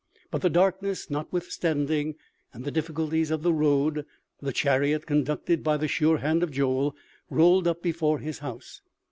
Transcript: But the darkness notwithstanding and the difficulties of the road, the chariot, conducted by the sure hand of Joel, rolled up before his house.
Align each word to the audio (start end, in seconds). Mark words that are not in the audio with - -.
But 0.31 0.41
the 0.41 0.49
darkness 0.49 1.11
notwithstanding 1.11 2.15
and 2.53 2.65
the 2.65 2.71
difficulties 2.71 3.29
of 3.29 3.43
the 3.43 3.53
road, 3.53 4.03
the 4.41 4.51
chariot, 4.51 5.05
conducted 5.05 5.63
by 5.63 5.77
the 5.77 5.87
sure 5.87 6.17
hand 6.17 6.41
of 6.41 6.49
Joel, 6.49 6.95
rolled 7.29 7.67
up 7.67 7.83
before 7.83 8.17
his 8.17 8.39
house. 8.39 8.81